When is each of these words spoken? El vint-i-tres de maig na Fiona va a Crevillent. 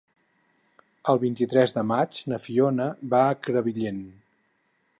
El 1.13 1.19
vint-i-tres 1.23 1.75
de 1.75 1.83
maig 1.91 2.21
na 2.33 2.39
Fiona 2.45 2.87
va 3.15 3.21
a 3.27 3.37
Crevillent. 3.49 4.01